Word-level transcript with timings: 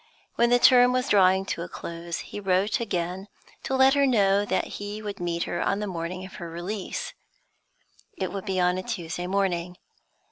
When 0.33 0.49
the 0.49 0.57
term 0.57 0.91
was 0.93 1.09
drawing 1.09 1.45
to 1.45 1.61
a 1.61 1.67
close, 1.69 2.21
he 2.21 2.39
wrote 2.39 2.79
again, 2.79 3.27
to 3.61 3.75
let 3.75 3.93
her 3.93 4.07
know 4.07 4.45
that 4.45 4.65
he 4.81 4.99
would 4.99 5.19
meet 5.19 5.43
her 5.43 5.61
on 5.61 5.77
the 5.77 5.85
morning 5.85 6.25
of 6.25 6.37
her 6.37 6.49
release. 6.49 7.13
It 8.17 8.31
would 8.33 8.45
be 8.45 8.59
on 8.59 8.79
a 8.79 8.81
Tuesday 8.81 9.27
morning. 9.27 9.77